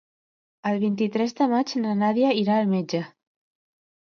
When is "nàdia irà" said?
2.01-2.57